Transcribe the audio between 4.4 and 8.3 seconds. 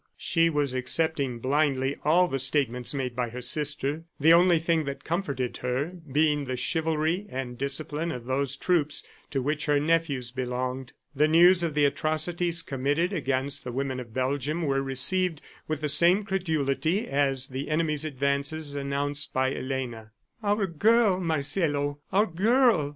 thing that comforted her being the chivalry and discipline of